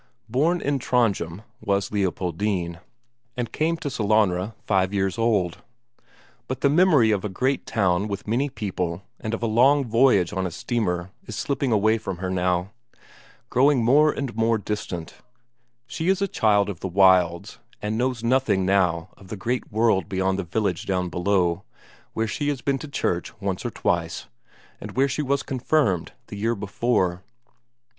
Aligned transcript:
Born 0.27 0.61
in 0.61 0.79
Trondhjem, 0.79 1.43
was 1.63 1.91
Leopoldine, 1.91 2.79
and 3.37 3.51
came 3.51 3.77
to 3.77 3.87
Sellanraa 3.87 4.55
five 4.65 4.95
years 4.95 5.19
old. 5.19 5.59
But 6.47 6.61
the 6.61 6.71
memory 6.71 7.11
of 7.11 7.23
a 7.23 7.29
great 7.29 7.67
town 7.67 8.07
with 8.07 8.27
many 8.27 8.49
people 8.49 9.03
and 9.19 9.35
of 9.35 9.43
a 9.43 9.45
long 9.45 9.85
voyage 9.85 10.33
on 10.33 10.47
a 10.47 10.49
steamer 10.49 11.11
is 11.27 11.35
slipping 11.35 11.71
away 11.71 11.99
from 11.99 12.17
her 12.17 12.31
now, 12.31 12.71
growing 13.51 13.83
more 13.85 14.11
and 14.11 14.35
more 14.35 14.57
distant; 14.57 15.17
she 15.85 16.09
is 16.09 16.19
a 16.19 16.27
child 16.27 16.67
of 16.67 16.79
the 16.79 16.87
wilds 16.87 17.59
and 17.79 17.95
knows 17.95 18.23
nothing 18.23 18.65
now 18.65 19.09
of 19.17 19.27
the 19.27 19.37
great 19.37 19.71
world 19.71 20.09
beyond 20.09 20.39
the 20.39 20.43
village 20.43 20.87
down 20.87 21.09
below 21.09 21.63
where 22.13 22.25
she 22.27 22.49
has 22.49 22.61
been 22.63 22.79
to 22.79 22.87
church 22.87 23.39
once 23.39 23.63
or 23.63 23.69
twice, 23.69 24.25
and 24.79 24.93
where 24.93 25.07
she 25.07 25.21
was 25.21 25.43
confirmed 25.43 26.11
the 26.25 26.37
year 26.37 26.55
before.... 26.55 27.21